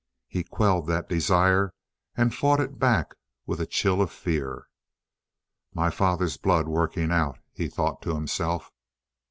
[0.27, 1.75] He quelled that desire
[2.17, 3.13] and fought it back
[3.45, 4.65] with a chill of fear.
[5.75, 8.71] "My father's blood working out!" he thought to himself.